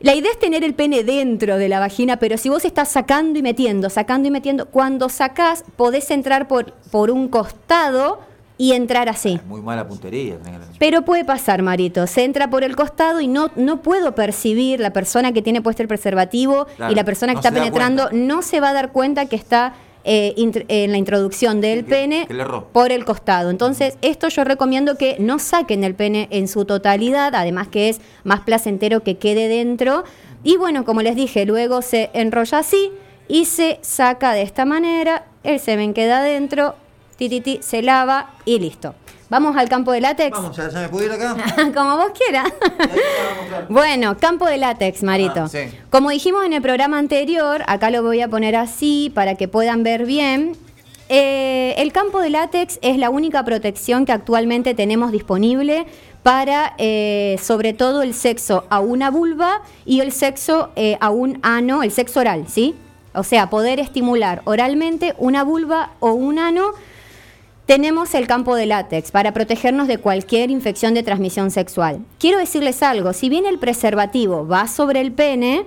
La 0.00 0.16
idea 0.16 0.32
es 0.32 0.38
tener 0.40 0.64
el 0.64 0.74
pene 0.74 1.04
dentro 1.04 1.58
de 1.58 1.68
la 1.68 1.78
vagina, 1.78 2.16
pero 2.16 2.36
si 2.36 2.48
vos 2.48 2.64
estás 2.64 2.88
sacando 2.88 3.38
y 3.38 3.42
metiendo, 3.42 3.88
sacando 3.88 4.26
y 4.26 4.32
metiendo, 4.32 4.66
cuando 4.66 5.08
sacás 5.08 5.64
podés 5.76 6.10
entrar 6.10 6.48
por, 6.48 6.72
por 6.90 7.12
un 7.12 7.28
costado 7.28 8.18
y 8.62 8.74
entrar 8.74 9.08
así. 9.08 9.40
Muy 9.48 9.60
mala 9.60 9.88
puntería. 9.88 10.38
Pero 10.78 11.02
puede 11.02 11.24
pasar, 11.24 11.62
Marito. 11.62 12.06
Se 12.06 12.22
entra 12.22 12.48
por 12.48 12.62
el 12.62 12.76
costado 12.76 13.20
y 13.20 13.26
no, 13.26 13.50
no 13.56 13.82
puedo 13.82 14.14
percibir 14.14 14.78
la 14.78 14.92
persona 14.92 15.32
que 15.32 15.42
tiene 15.42 15.60
puesto 15.60 15.82
el 15.82 15.88
preservativo 15.88 16.68
y 16.88 16.94
la 16.94 17.02
persona 17.02 17.32
que 17.32 17.40
está 17.40 17.50
penetrando 17.50 18.10
no 18.12 18.40
se 18.40 18.60
va 18.60 18.68
a 18.68 18.72
dar 18.72 18.92
cuenta 18.92 19.26
que 19.26 19.34
está 19.34 19.74
eh, 20.04 20.34
en 20.36 20.92
la 20.92 20.96
introducción 20.96 21.60
del 21.60 21.84
pene 21.84 22.28
por 22.70 22.92
el 22.92 23.04
costado. 23.04 23.50
Entonces, 23.50 23.98
esto 24.00 24.28
yo 24.28 24.44
recomiendo 24.44 24.96
que 24.96 25.16
no 25.18 25.40
saquen 25.40 25.82
el 25.82 25.96
pene 25.96 26.28
en 26.30 26.46
su 26.46 26.64
totalidad, 26.64 27.34
además 27.34 27.66
que 27.66 27.88
es 27.88 28.00
más 28.22 28.42
placentero 28.42 29.02
que 29.02 29.18
quede 29.18 29.48
dentro. 29.48 30.04
Y 30.44 30.56
bueno, 30.56 30.84
como 30.84 31.02
les 31.02 31.16
dije, 31.16 31.46
luego 31.46 31.82
se 31.82 32.10
enrolla 32.14 32.58
así 32.58 32.92
y 33.26 33.46
se 33.46 33.80
saca 33.82 34.34
de 34.34 34.42
esta 34.42 34.64
manera, 34.66 35.24
el 35.42 35.58
semen 35.58 35.94
queda 35.94 36.22
adentro, 37.22 37.28
tititi, 37.28 37.62
se 37.62 37.82
lava 37.82 38.30
y 38.44 38.58
listo. 38.58 38.94
¿Vamos 39.30 39.56
al 39.56 39.68
campo 39.68 39.92
de 39.92 40.00
látex? 40.02 40.30
Vamos, 40.36 40.56
ya, 40.56 40.68
me 40.68 40.88
puedo 40.88 41.06
ir 41.06 41.12
acá. 41.12 41.36
Como 41.74 41.96
vos 41.96 42.12
quieras. 42.14 42.52
bueno, 43.70 44.16
campo 44.18 44.46
de 44.46 44.58
látex, 44.58 45.02
Marito. 45.02 45.44
Ah, 45.46 45.68
Como 45.90 46.10
dijimos 46.10 46.44
en 46.44 46.52
el 46.52 46.60
programa 46.60 46.98
anterior, 46.98 47.62
acá 47.66 47.90
lo 47.90 48.02
voy 48.02 48.20
a 48.20 48.28
poner 48.28 48.56
así 48.56 49.10
para 49.14 49.36
que 49.36 49.48
puedan 49.48 49.82
ver 49.84 50.04
bien. 50.04 50.54
Eh, 51.08 51.74
el 51.78 51.92
campo 51.92 52.20
de 52.20 52.30
látex 52.30 52.78
es 52.82 52.98
la 52.98 53.08
única 53.10 53.42
protección 53.44 54.04
que 54.04 54.12
actualmente 54.12 54.74
tenemos 54.74 55.12
disponible 55.12 55.86
para, 56.22 56.74
eh, 56.78 57.38
sobre 57.42 57.72
todo, 57.72 58.02
el 58.02 58.12
sexo 58.14 58.64
a 58.68 58.80
una 58.80 59.10
vulva 59.10 59.62
y 59.86 60.00
el 60.00 60.12
sexo 60.12 60.70
eh, 60.76 60.96
a 61.00 61.10
un 61.10 61.38
ano, 61.42 61.82
el 61.82 61.90
sexo 61.90 62.20
oral, 62.20 62.44
¿sí? 62.48 62.74
O 63.14 63.24
sea, 63.24 63.50
poder 63.50 63.80
estimular 63.80 64.42
oralmente 64.44 65.14
una 65.18 65.42
vulva 65.42 65.92
o 66.00 66.12
un 66.12 66.38
ano 66.38 66.72
tenemos 67.72 68.14
el 68.14 68.26
campo 68.26 68.54
de 68.54 68.66
látex 68.66 69.10
para 69.10 69.32
protegernos 69.32 69.88
de 69.88 69.96
cualquier 69.96 70.50
infección 70.50 70.92
de 70.92 71.02
transmisión 71.02 71.50
sexual. 71.50 72.00
Quiero 72.18 72.36
decirles 72.38 72.82
algo, 72.82 73.14
si 73.14 73.30
bien 73.30 73.46
el 73.46 73.58
preservativo 73.58 74.46
va 74.46 74.68
sobre 74.68 75.00
el 75.00 75.10
pene 75.10 75.64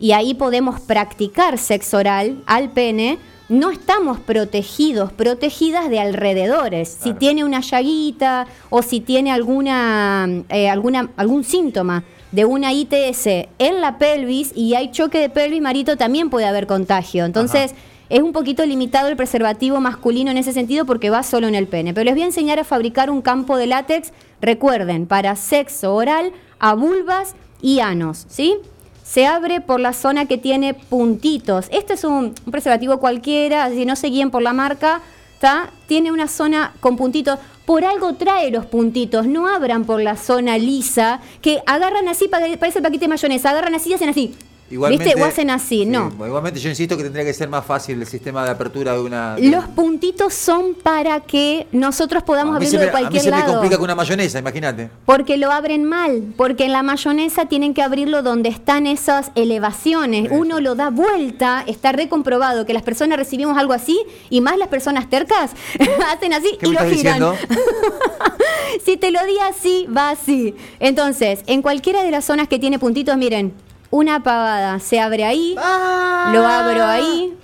y 0.00 0.10
ahí 0.10 0.34
podemos 0.34 0.80
practicar 0.80 1.56
sexo 1.58 1.98
oral 1.98 2.42
al 2.46 2.70
pene, 2.70 3.20
no 3.48 3.70
estamos 3.70 4.18
protegidos, 4.18 5.12
protegidas 5.12 5.88
de 5.90 6.00
alrededores. 6.00 6.88
Si 7.00 7.12
tiene 7.12 7.44
una 7.44 7.60
llaguita 7.60 8.48
o 8.68 8.82
si 8.82 8.98
tiene 8.98 9.30
alguna, 9.30 10.28
eh, 10.48 10.68
alguna, 10.68 11.10
algún 11.16 11.44
síntoma 11.44 12.02
de 12.32 12.46
una 12.46 12.72
ITS 12.72 13.26
en 13.60 13.80
la 13.80 13.96
pelvis 13.98 14.50
y 14.56 14.74
hay 14.74 14.90
choque 14.90 15.20
de 15.20 15.28
pelvis, 15.30 15.62
marito, 15.62 15.96
también 15.96 16.30
puede 16.30 16.46
haber 16.46 16.66
contagio. 16.66 17.24
Entonces, 17.24 17.76
es 18.10 18.22
un 18.22 18.32
poquito 18.32 18.64
limitado 18.64 19.08
el 19.08 19.16
preservativo 19.16 19.80
masculino 19.80 20.30
en 20.30 20.38
ese 20.38 20.52
sentido 20.52 20.86
porque 20.86 21.10
va 21.10 21.22
solo 21.22 21.46
en 21.46 21.54
el 21.54 21.66
pene. 21.66 21.92
Pero 21.94 22.04
les 22.04 22.14
voy 22.14 22.22
a 22.22 22.26
enseñar 22.26 22.58
a 22.58 22.64
fabricar 22.64 23.10
un 23.10 23.22
campo 23.22 23.56
de 23.56 23.66
látex, 23.66 24.12
recuerden, 24.40 25.06
para 25.06 25.36
sexo 25.36 25.94
oral, 25.94 26.32
a 26.58 26.74
vulvas 26.74 27.34
y 27.60 27.80
anos, 27.80 28.26
¿sí? 28.28 28.56
Se 29.04 29.26
abre 29.26 29.60
por 29.60 29.80
la 29.80 29.92
zona 29.92 30.26
que 30.26 30.38
tiene 30.38 30.74
puntitos. 30.74 31.66
Este 31.70 31.94
es 31.94 32.04
un, 32.04 32.34
preservativo 32.50 32.98
cualquiera, 32.98 33.70
si 33.70 33.84
no 33.84 33.96
se 33.96 34.08
guíen 34.08 34.30
por 34.30 34.42
la 34.42 34.52
marca, 34.52 35.00
¿está? 35.34 35.70
Tiene 35.86 36.12
una 36.12 36.28
zona 36.28 36.74
con 36.80 36.96
puntitos 36.96 37.38
por 37.68 37.84
algo 37.84 38.14
trae 38.14 38.50
los 38.50 38.64
puntitos, 38.64 39.26
no 39.26 39.46
abran 39.46 39.84
por 39.84 40.00
la 40.00 40.16
zona 40.16 40.56
lisa, 40.56 41.20
que 41.42 41.60
agarran 41.66 42.08
así, 42.08 42.26
parece 42.26 42.78
el 42.78 42.82
paquete 42.82 43.00
de 43.00 43.08
mayonesa, 43.08 43.50
agarran 43.50 43.74
así 43.74 43.90
y 43.90 43.92
hacen 43.92 44.08
así. 44.08 44.34
Igualmente, 44.70 45.04
¿Viste? 45.04 45.22
O 45.22 45.24
hacen 45.24 45.50
así, 45.50 45.86
no. 45.86 46.12
Igualmente 46.24 46.60
yo 46.60 46.68
insisto 46.68 46.96
que 46.96 47.02
tendría 47.02 47.24
que 47.24 47.32
ser 47.32 47.48
más 47.48 47.64
fácil 47.64 48.00
el 48.00 48.06
sistema 48.06 48.44
de 48.44 48.50
apertura 48.50 48.92
de 48.92 49.00
una... 49.00 49.36
Los 49.38 49.64
puntitos 49.68 50.34
son 50.34 50.74
para 50.74 51.20
que 51.20 51.66
nosotros 51.72 52.22
podamos 52.22 52.56
abrirlo 52.56 52.80
de 52.80 52.90
cualquier 52.90 53.24
lado. 53.24 53.34
A 53.34 53.36
mí 53.36 53.42
se 53.42 53.46
me 53.46 53.52
complica 53.52 53.76
con 53.76 53.84
una 53.84 53.94
mayonesa, 53.94 54.38
imagínate. 54.38 54.90
Porque 55.06 55.36
lo 55.38 55.50
abren 55.50 55.84
mal, 55.84 56.34
porque 56.36 56.66
en 56.66 56.72
la 56.72 56.82
mayonesa 56.82 57.46
tienen 57.46 57.72
que 57.72 57.82
abrirlo 57.82 58.22
donde 58.22 58.50
están 58.50 58.86
esas 58.86 59.30
elevaciones. 59.34 60.28
Uno 60.30 60.60
lo 60.60 60.74
da 60.74 60.90
vuelta, 60.90 61.64
está 61.66 61.92
recomprobado 61.92 62.66
que 62.66 62.74
las 62.74 62.82
personas 62.82 63.18
recibimos 63.18 63.56
algo 63.56 63.72
así 63.72 63.98
y 64.28 64.40
más 64.40 64.58
las 64.58 64.68
personas 64.68 65.08
tercas 65.08 65.52
hacen 66.12 66.34
así 66.34 66.58
y 66.60 66.66
lo 66.66 66.80
giran. 66.90 67.22
si 68.84 68.96
te 68.96 69.10
lo 69.10 69.24
di 69.24 69.38
así, 69.48 69.86
va 69.86 70.10
así. 70.10 70.54
Entonces, 70.78 71.40
en 71.46 71.62
cualquiera 71.62 72.02
de 72.02 72.10
las 72.10 72.24
zonas 72.24 72.48
que 72.48 72.58
tiene 72.58 72.78
puntitos, 72.78 73.16
miren, 73.16 73.54
una 73.90 74.22
pavada. 74.22 74.78
Se 74.80 75.00
abre 75.00 75.24
ahí, 75.24 75.54
ah. 75.58 76.30
lo 76.32 76.46
abro 76.46 76.84
ahí, 76.84 77.34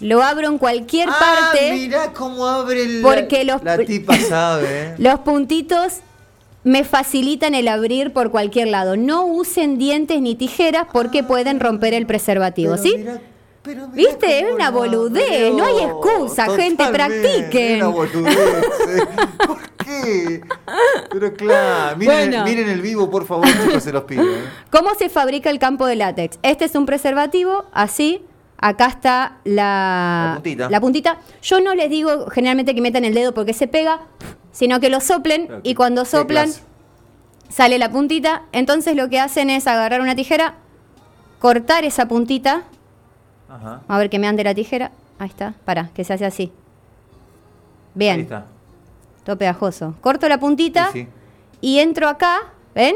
lo 0.00 0.22
abro 0.22 0.48
en 0.48 0.58
cualquier 0.58 1.08
ah, 1.08 1.16
parte. 1.18 1.72
Mirá 1.72 2.12
cómo 2.12 2.46
abre 2.46 2.82
el, 2.82 3.02
porque 3.02 3.44
los, 3.44 3.62
la 3.62 3.78
tipa 3.78 4.16
sabe. 4.16 4.94
Los 4.98 5.20
puntitos 5.20 6.00
me 6.64 6.82
facilitan 6.82 7.54
el 7.54 7.68
abrir 7.68 8.12
por 8.12 8.30
cualquier 8.30 8.68
lado. 8.68 8.96
No 8.96 9.26
usen 9.26 9.78
dientes 9.78 10.20
ni 10.20 10.34
tijeras 10.34 10.86
porque 10.92 11.20
ah. 11.20 11.26
pueden 11.26 11.60
romper 11.60 11.94
el 11.94 12.06
preservativo, 12.06 12.76
¿sí? 12.76 13.04
¿Viste? 13.94 14.40
Es 14.40 14.52
una 14.52 14.70
boludez, 14.70 15.52
no 15.52 15.64
hay 15.64 15.84
excusa, 15.84 16.54
gente, 16.54 16.84
practiquen. 16.86 17.82
Una 17.82 17.88
boludez. 17.88 18.36
¿Por 19.86 20.04
qué? 20.04 20.40
Pero 21.10 21.34
claro, 21.34 21.96
miren, 21.96 22.68
el 22.68 22.80
vivo, 22.80 23.10
por 23.10 23.26
favor, 23.26 23.46
chicos, 23.46 23.82
se 23.82 23.92
los 23.92 24.04
pido. 24.04 24.22
¿eh? 24.22 24.44
¿Cómo 24.70 24.94
se 24.94 25.08
fabrica 25.08 25.50
el 25.50 25.58
campo 25.58 25.86
de 25.86 25.96
látex? 25.96 26.38
Este 26.42 26.64
es 26.64 26.74
un 26.74 26.86
preservativo, 26.86 27.64
así. 27.72 28.22
Acá 28.58 28.86
está 28.86 29.38
la, 29.44 30.28
la, 30.28 30.34
puntita. 30.36 30.70
la 30.70 30.80
puntita. 30.80 31.18
Yo 31.42 31.60
no 31.60 31.74
les 31.74 31.90
digo 31.90 32.28
generalmente 32.30 32.74
que 32.74 32.80
metan 32.80 33.04
el 33.04 33.12
dedo 33.12 33.34
porque 33.34 33.52
se 33.52 33.68
pega, 33.68 34.00
sino 34.50 34.80
que 34.80 34.88
lo 34.88 35.00
soplen 35.00 35.48
y 35.62 35.74
cuando 35.74 36.06
soplan 36.06 36.50
sale 37.50 37.78
la 37.78 37.90
puntita. 37.90 38.44
Entonces 38.52 38.96
lo 38.96 39.10
que 39.10 39.20
hacen 39.20 39.50
es 39.50 39.66
agarrar 39.66 40.00
una 40.00 40.16
tijera, 40.16 40.54
cortar 41.38 41.84
esa 41.84 42.08
puntita 42.08 42.64
a 43.88 43.98
ver 43.98 44.10
que 44.10 44.18
me 44.18 44.26
ande 44.26 44.44
la 44.44 44.54
tijera. 44.54 44.92
Ahí 45.18 45.28
está. 45.28 45.54
Para, 45.64 45.88
que 45.88 46.04
se 46.04 46.12
hace 46.12 46.24
así. 46.24 46.52
Bien. 47.94 48.16
Ahí 48.16 48.22
está. 48.22 48.46
Todo 49.26 49.36
pegajoso. 49.38 49.96
Corto 50.00 50.28
la 50.28 50.38
puntita 50.38 50.90
y 51.60 51.80
entro 51.80 52.08
acá, 52.08 52.52
¿ven? 52.76 52.94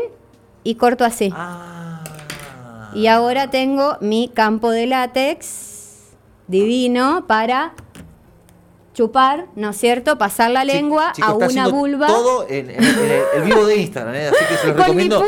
Y 0.63 0.77
corto 0.77 1.05
así. 1.05 1.35
Ah. 1.35 2.05
Y 2.95 3.09
ahora 3.09 3.51
tengo 3.51 3.97
mi 4.01 4.31
campo 4.33 4.71
de 4.71 4.87
látex 4.87 6.13
divino 6.47 7.25
para 7.27 7.73
chupar, 9.01 9.47
¿no 9.57 9.71
es 9.71 9.79
cierto? 9.79 10.19
Pasar 10.19 10.51
la 10.51 10.63
lengua 10.63 11.15
a 11.23 11.33
una 11.33 11.69
vulva. 11.69 12.07
Todo 12.07 12.47
en, 12.51 12.69
el, 12.69 13.43
vivo 13.45 13.65
de 13.65 13.77
Instagram, 13.77 14.15
¿eh? 14.15 14.27
así 14.27 14.45
que 14.47 14.57
se 14.57 14.67
los 14.67 14.77
recomiendo. 14.77 15.25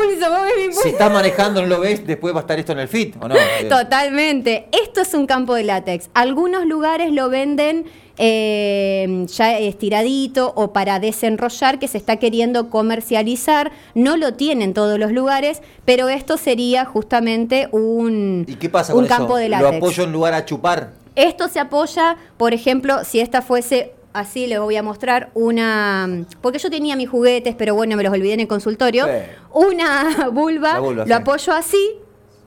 Si 0.83 0.89
estás 0.89 1.11
manejando, 1.11 1.61
no 1.61 1.67
lo 1.67 1.79
ves, 1.79 2.05
después 2.05 2.35
va 2.35 2.39
a 2.39 2.41
estar 2.41 2.59
esto 2.59 2.73
en 2.73 2.79
el 2.79 2.87
feed, 2.87 3.15
¿o 3.19 3.27
no? 3.27 3.33
Totalmente. 3.69 4.67
Esto 4.71 5.01
es 5.01 5.15
un 5.15 5.25
campo 5.25 5.55
de 5.55 5.63
látex. 5.63 6.11
Algunos 6.13 6.67
lugares 6.67 7.11
lo 7.11 7.29
venden 7.29 7.85
eh, 8.19 9.25
ya 9.27 9.57
estiradito 9.57 10.53
o 10.55 10.71
para 10.71 10.99
desenrollar 10.99 11.79
que 11.79 11.87
se 11.87 11.97
está 11.97 12.17
queriendo 12.17 12.69
comercializar. 12.69 13.71
No 13.95 14.17
lo 14.17 14.35
tienen 14.35 14.75
todos 14.75 14.99
los 14.99 15.11
lugares, 15.11 15.63
pero 15.83 16.09
esto 16.09 16.37
sería 16.37 16.85
justamente 16.85 17.69
un, 17.71 18.45
¿Y 18.47 18.53
qué 18.53 18.69
pasa 18.69 18.93
un 18.93 18.99
con 18.99 19.07
campo 19.07 19.37
eso? 19.37 19.37
de 19.37 19.49
látex. 19.49 19.71
¿Lo 19.71 19.77
apoyo 19.77 20.03
en 20.03 20.11
lugar 20.11 20.35
a 20.35 20.45
chupar? 20.45 21.02
Esto 21.15 21.47
se 21.47 21.59
apoya, 21.59 22.17
por 22.37 22.53
ejemplo, 22.53 23.03
si 23.03 23.19
esta 23.19 23.41
fuese 23.41 23.93
así, 24.13 24.47
le 24.47 24.59
voy 24.59 24.75
a 24.75 24.83
mostrar 24.83 25.31
una. 25.33 26.25
Porque 26.41 26.59
yo 26.59 26.69
tenía 26.69 26.95
mis 26.95 27.09
juguetes, 27.09 27.55
pero 27.55 27.75
bueno, 27.75 27.95
me 27.97 28.03
los 28.03 28.13
olvidé 28.13 28.33
en 28.33 28.41
el 28.41 28.47
consultorio. 28.47 29.05
Una 29.51 30.29
vulva, 30.33 30.79
lo 30.79 31.15
apoyo 31.15 31.53
así. 31.53 31.97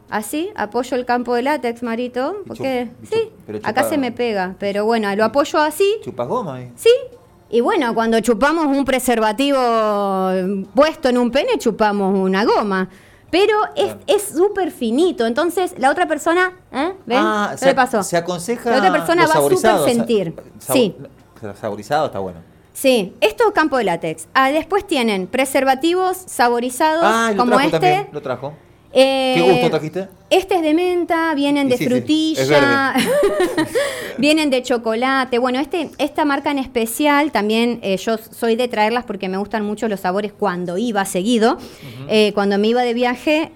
Así, 0.08 0.50
apoyo 0.54 0.96
el 0.96 1.04
campo 1.04 1.34
de 1.34 1.42
látex, 1.42 1.82
Marito. 1.82 2.42
Porque, 2.46 2.90
sí, 3.10 3.30
acá 3.64 3.82
se 3.88 3.98
me 3.98 4.12
pega. 4.12 4.54
Pero 4.60 4.84
bueno, 4.84 5.14
lo 5.16 5.24
apoyo 5.24 5.58
así. 5.58 5.96
¿Chupas 6.04 6.28
goma 6.28 6.56
ahí? 6.56 6.72
Sí. 6.76 6.90
Y 7.50 7.60
bueno, 7.60 7.94
cuando 7.94 8.18
chupamos 8.20 8.66
un 8.66 8.84
preservativo 8.84 9.58
puesto 10.74 11.08
en 11.08 11.18
un 11.18 11.30
pene, 11.30 11.58
chupamos 11.58 12.16
una 12.16 12.44
goma. 12.44 12.88
Pero 13.36 13.92
es 14.06 14.22
súper 14.34 14.70
finito. 14.70 15.26
Entonces, 15.26 15.74
la 15.76 15.90
otra 15.90 16.08
persona, 16.08 16.52
¿eh? 16.72 16.94
¿Ven? 17.04 17.18
Ah, 17.20 17.50
¿Qué 17.52 17.66
se, 17.66 17.74
pasó? 17.74 18.02
Se 18.02 18.16
aconseja. 18.16 18.70
La 18.70 18.78
otra 18.78 18.90
persona 18.90 19.26
va 19.26 19.34
a 19.34 19.48
súper 19.50 19.94
sentir. 19.94 20.34
sí. 20.58 20.96
Saborizado 21.60 22.06
está 22.06 22.18
bueno. 22.18 22.38
Sí, 22.72 23.14
esto 23.20 23.52
campo 23.52 23.76
de 23.76 23.84
látex. 23.84 24.26
Ah, 24.32 24.50
después 24.50 24.86
tienen 24.86 25.26
preservativos 25.26 26.16
saborizados 26.16 27.04
ah, 27.04 27.32
como 27.36 27.60
este. 27.60 27.72
También, 27.72 28.08
lo 28.10 28.22
trajo. 28.22 28.54
Eh, 28.92 29.34
¿Qué 29.36 29.52
gusto 29.52 29.70
trajiste? 29.70 30.08
Este 30.28 30.56
es 30.56 30.62
de 30.62 30.74
menta, 30.74 31.32
vienen 31.36 31.68
de 31.68 31.78
frutilla, 31.78 32.94
vienen 34.18 34.50
de 34.50 34.60
chocolate. 34.60 35.38
Bueno, 35.38 35.60
este, 35.60 35.90
esta 35.98 36.24
marca 36.24 36.50
en 36.50 36.58
especial, 36.58 37.30
también 37.30 37.78
eh, 37.82 37.96
yo 37.96 38.16
soy 38.18 38.56
de 38.56 38.66
traerlas 38.66 39.04
porque 39.04 39.28
me 39.28 39.36
gustan 39.36 39.64
mucho 39.64 39.86
los 39.86 40.00
sabores 40.00 40.32
cuando 40.32 40.78
iba 40.78 41.04
seguido. 41.04 41.58
Eh, 42.08 42.32
cuando 42.34 42.58
me 42.58 42.66
iba 42.66 42.82
de 42.82 42.92
viaje, 42.92 43.52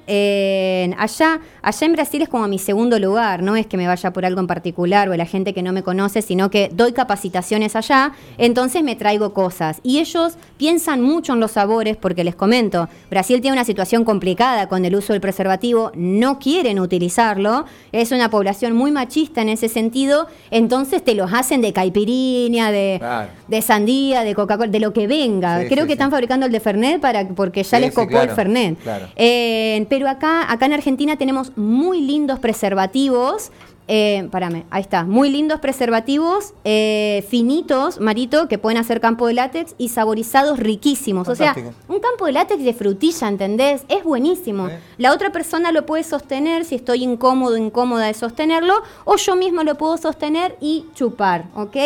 allá, 0.97 1.41
allá 1.61 1.87
en 1.87 1.93
Brasil 1.93 2.23
es 2.23 2.29
como 2.29 2.47
mi 2.47 2.61
segundo 2.61 3.01
lugar, 3.01 3.43
no 3.43 3.57
es 3.57 3.67
que 3.67 3.77
me 3.77 3.89
vaya 3.89 4.13
por 4.13 4.25
algo 4.25 4.41
en 4.41 4.47
particular 4.47 5.09
o 5.09 5.17
la 5.17 5.27
gente 5.27 5.53
que 5.53 5.63
no 5.63 5.73
me 5.73 5.83
conoce, 5.83 6.23
sino 6.23 6.51
que 6.51 6.71
doy 6.73 6.93
capacitaciones 6.93 7.75
allá, 7.75 8.13
entonces 8.39 8.85
me 8.85 8.95
traigo 8.95 9.35
cosas. 9.35 9.81
Y 9.83 9.99
ellos 9.99 10.35
piensan 10.57 11.03
mucho 11.03 11.33
en 11.33 11.41
los 11.41 11.53
sabores 11.53 11.97
porque 11.97 12.23
les 12.23 12.37
comento, 12.37 12.89
Brasil 13.11 13.41
tiene 13.41 13.57
una 13.57 13.65
situación 13.65 14.05
complicada 14.05 14.69
con 14.69 14.85
el 14.85 14.95
uso 14.95 15.13
del 15.13 15.21
preservativo, 15.21 15.91
no 15.97 16.39
quiere 16.39 16.60
quieren 16.61 16.79
utilizarlo, 16.79 17.65
es 17.91 18.13
una 18.13 18.29
población 18.29 18.75
muy 18.75 18.93
machista 18.93 19.41
en 19.41 19.49
ese 19.49 19.71
sentido, 19.71 20.27
entonces 20.51 21.03
te 21.03 21.15
los 21.15 21.33
hacen 21.33 21.63
de 21.63 21.73
caipirinha, 21.73 22.71
de, 22.71 23.01
de 23.49 23.63
sandía, 23.63 24.25
de 24.25 24.35
Coca-Cola, 24.35 24.71
de 24.71 24.79
lo 24.79 24.93
que 24.93 25.07
venga. 25.07 25.67
Creo 25.69 25.87
que 25.87 25.93
están 25.93 26.11
fabricando 26.11 26.45
el 26.45 26.53
de 26.53 26.61
Fernet 26.61 27.01
para, 27.01 27.27
porque 27.29 27.63
ya 27.63 27.81
les 27.81 27.95
copó 27.95 28.21
el 28.21 28.29
Fernet. 28.31 28.77
Eh, 29.17 29.87
pero 29.89 30.07
acá, 30.07 30.53
acá 30.53 30.67
en 30.67 30.75
Argentina 30.75 31.17
tenemos 31.17 31.57
muy 31.57 32.03
lindos 32.03 32.39
preservativos 32.39 33.51
eh, 33.93 34.29
párame, 34.31 34.67
ahí 34.71 34.83
está. 34.83 35.03
Muy 35.03 35.31
lindos 35.31 35.59
preservativos, 35.59 36.55
eh, 36.63 37.27
finitos, 37.29 37.99
Marito, 37.99 38.47
que 38.47 38.57
pueden 38.57 38.79
hacer 38.79 39.01
campo 39.01 39.27
de 39.27 39.35
látex 39.35 39.75
y 39.79 39.89
saborizados 39.89 40.61
riquísimos. 40.61 41.27
O 41.27 41.35
sea, 41.35 41.57
un 41.89 41.99
campo 41.99 42.27
de 42.27 42.33
látex 42.33 42.63
de 42.63 42.73
frutilla, 42.73 43.27
¿entendés? 43.27 43.83
Es 43.89 44.05
buenísimo. 44.05 44.69
La 44.97 45.13
otra 45.13 45.33
persona 45.33 45.73
lo 45.73 45.87
puede 45.87 46.05
sostener 46.05 46.65
si 46.65 46.77
estoy 46.77 47.03
incómodo, 47.03 47.57
incómoda 47.57 48.07
de 48.07 48.15
sostenerlo, 48.15 48.75
o 49.05 49.17
yo 49.17 49.35
mismo 49.35 49.65
lo 49.65 49.75
puedo 49.75 49.97
sostener 49.97 50.57
y 50.61 50.85
chupar, 50.95 51.47
¿ok? 51.57 51.77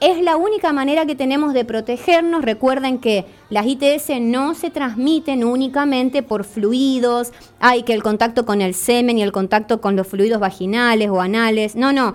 Es 0.00 0.20
la 0.20 0.36
única 0.36 0.72
manera 0.72 1.06
que 1.06 1.14
tenemos 1.14 1.54
de 1.54 1.64
protegernos. 1.64 2.44
Recuerden 2.44 2.98
que 2.98 3.24
las 3.48 3.66
ITS 3.66 4.20
no 4.20 4.54
se 4.54 4.70
transmiten 4.70 5.44
únicamente 5.44 6.22
por 6.22 6.44
fluidos, 6.44 7.32
hay 7.60 7.84
que 7.84 7.94
el 7.94 8.02
contacto 8.02 8.44
con 8.44 8.60
el 8.60 8.74
semen 8.74 9.18
y 9.18 9.22
el 9.22 9.32
contacto 9.32 9.80
con 9.80 9.96
los 9.96 10.06
fluidos 10.06 10.40
vaginales 10.40 11.08
o 11.10 11.20
anales. 11.20 11.76
No, 11.76 11.92
no. 11.92 12.14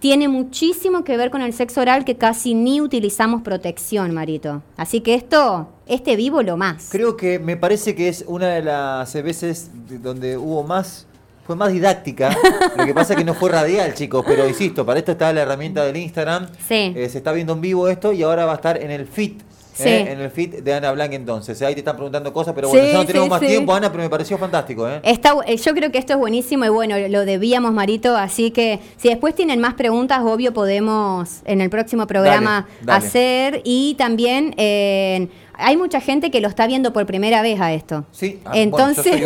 Tiene 0.00 0.28
muchísimo 0.28 1.04
que 1.04 1.18
ver 1.18 1.30
con 1.30 1.42
el 1.42 1.52
sexo 1.52 1.82
oral 1.82 2.06
que 2.06 2.16
casi 2.16 2.54
ni 2.54 2.80
utilizamos 2.80 3.42
protección, 3.42 4.14
Marito. 4.14 4.62
Así 4.78 5.02
que 5.02 5.14
esto, 5.14 5.68
este 5.86 6.16
vivo 6.16 6.42
lo 6.42 6.56
más. 6.56 6.88
Creo 6.90 7.18
que 7.18 7.38
me 7.38 7.58
parece 7.58 7.94
que 7.94 8.08
es 8.08 8.24
una 8.26 8.48
de 8.48 8.62
las 8.62 9.12
veces 9.14 9.70
donde 10.02 10.38
hubo 10.38 10.62
más 10.62 11.06
fue 11.46 11.56
más 11.56 11.72
didáctica. 11.72 12.36
Lo 12.76 12.86
que 12.86 12.94
pasa 12.94 13.14
es 13.14 13.18
que 13.18 13.24
no 13.24 13.34
fue 13.34 13.50
radial, 13.50 13.94
chicos, 13.94 14.24
pero 14.26 14.46
insisto, 14.46 14.86
para 14.86 14.98
esto 14.98 15.12
está 15.12 15.32
la 15.32 15.42
herramienta 15.42 15.84
del 15.84 15.96
Instagram. 15.96 16.48
Sí. 16.66 16.92
Eh, 16.96 17.08
se 17.10 17.18
está 17.18 17.32
viendo 17.32 17.52
en 17.52 17.60
vivo 17.60 17.88
esto 17.88 18.12
y 18.12 18.22
ahora 18.22 18.46
va 18.46 18.52
a 18.52 18.56
estar 18.56 18.80
en 18.80 18.90
el 18.90 19.06
feed 19.06 19.32
¿eh? 19.84 20.12
en 20.12 20.20
el 20.20 20.30
feed 20.30 20.62
de 20.62 20.74
Ana 20.74 20.92
Blanc 20.92 21.12
entonces. 21.12 21.60
Ahí 21.62 21.74
te 21.74 21.80
están 21.80 21.96
preguntando 21.96 22.32
cosas, 22.32 22.54
pero 22.54 22.68
bueno, 22.68 22.86
ya 22.86 22.94
no 22.94 23.06
tenemos 23.06 23.28
más 23.28 23.40
tiempo, 23.40 23.72
Ana, 23.72 23.90
pero 23.90 24.02
me 24.02 24.10
pareció 24.10 24.38
fantástico. 24.38 24.88
¿eh? 24.88 25.00
Está, 25.02 25.34
yo 25.44 25.74
creo 25.74 25.90
que 25.90 25.98
esto 25.98 26.14
es 26.14 26.18
buenísimo 26.18 26.64
y 26.64 26.68
bueno, 26.68 26.96
lo 27.08 27.24
debíamos, 27.24 27.72
Marito, 27.72 28.16
así 28.16 28.50
que 28.50 28.80
si 28.96 29.08
después 29.08 29.34
tienen 29.34 29.60
más 29.60 29.74
preguntas, 29.74 30.20
obvio 30.22 30.52
podemos 30.52 31.40
en 31.44 31.60
el 31.60 31.70
próximo 31.70 32.06
programa 32.06 32.66
hacer 32.86 33.62
y 33.64 33.94
también... 33.94 34.54
hay 35.62 35.76
mucha 35.76 36.00
gente 36.00 36.30
que 36.30 36.40
lo 36.40 36.48
está 36.48 36.66
viendo 36.66 36.90
por 36.94 37.04
primera 37.04 37.42
vez 37.42 37.60
a 37.60 37.74
esto. 37.74 38.06
Sí, 38.12 38.40
ah, 38.46 38.52
entonces, 38.54 39.20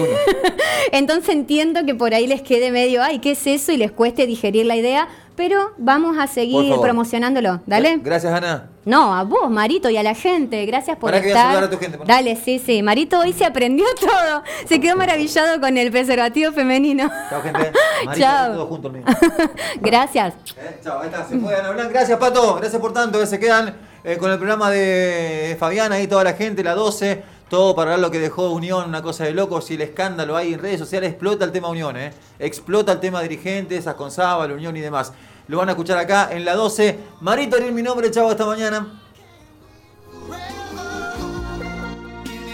entonces 0.92 1.32
entiendo 1.32 1.84
que 1.86 1.94
por 1.94 2.12
ahí 2.12 2.26
les 2.26 2.42
quede 2.42 2.72
medio, 2.72 3.04
ay, 3.04 3.20
¿qué 3.20 3.32
es 3.32 3.46
eso? 3.46 3.70
Y 3.70 3.76
les 3.76 3.92
cueste 3.92 4.26
digerir 4.26 4.66
la 4.66 4.74
idea, 4.74 5.06
pero 5.36 5.72
vamos 5.78 6.16
a 6.18 6.26
seguir 6.26 6.74
promocionándolo. 6.80 7.60
Dale. 7.66 7.98
Gracias, 8.02 8.32
Ana. 8.32 8.70
No, 8.84 9.14
a 9.14 9.24
vos, 9.24 9.50
Marito, 9.50 9.88
y 9.88 9.96
a 9.96 10.02
la 10.02 10.14
gente. 10.14 10.64
Gracias 10.66 10.96
por 10.98 11.10
Para 11.10 11.24
estar. 11.24 11.64
a 11.64 11.70
tu 11.70 11.78
gente, 11.78 11.98
Dale, 12.04 12.36
sí, 12.36 12.58
sí. 12.58 12.82
Marito 12.82 13.18
hoy 13.18 13.32
se 13.32 13.44
aprendió 13.44 13.86
todo. 14.00 14.42
Se 14.66 14.80
quedó 14.80 14.96
maravillado 14.96 15.60
con 15.60 15.76
el 15.78 15.90
preservativo 15.90 16.52
femenino. 16.52 17.10
Chao, 17.30 17.42
gente. 17.42 17.72
Marito, 18.04 18.24
Chao. 18.26 18.52
Todo 18.52 18.66
junto, 18.66 18.92
Gracias. 19.80 20.34
Eh, 20.56 20.80
chao, 20.82 21.00
ahí 21.00 21.08
está. 21.08 21.24
Se 21.26 21.36
pueden 21.36 21.64
hablar. 21.64 21.88
Gracias, 21.88 22.18
Pato. 22.18 22.56
Gracias 22.56 22.80
por 22.80 22.92
tanto. 22.92 23.24
Se 23.26 23.38
quedan 23.38 23.74
eh, 24.04 24.18
con 24.18 24.30
el 24.30 24.36
programa 24.36 24.70
de 24.70 25.56
Fabiana 25.58 26.00
y 26.00 26.06
toda 26.06 26.24
la 26.24 26.34
gente, 26.34 26.62
la 26.62 26.74
12 26.74 27.33
todo 27.48 27.74
para 27.74 27.92
ver 27.92 28.00
lo 28.00 28.10
que 28.10 28.18
dejó 28.18 28.50
Unión, 28.50 28.88
una 28.88 29.02
cosa 29.02 29.24
de 29.24 29.32
locos, 29.32 29.70
y 29.70 29.74
el 29.74 29.82
escándalo 29.82 30.36
hay 30.36 30.54
en 30.54 30.60
redes 30.60 30.78
sociales, 30.78 31.10
explota 31.10 31.44
el 31.44 31.52
tema 31.52 31.68
Unión, 31.68 31.96
¿eh? 31.96 32.12
explota 32.38 32.92
el 32.92 33.00
tema 33.00 33.22
dirigentes, 33.22 33.86
Asconzábal, 33.86 34.52
Unión 34.52 34.76
y 34.76 34.80
demás. 34.80 35.12
Lo 35.46 35.58
van 35.58 35.68
a 35.68 35.72
escuchar 35.72 35.98
acá 35.98 36.30
en 36.32 36.44
la 36.44 36.54
12. 36.54 36.98
Marito 37.20 37.56
Ariel, 37.56 37.72
mi 37.72 37.82
nombre, 37.82 38.10
chavo, 38.10 38.30
hasta 38.30 38.46
mañana. 38.46 39.00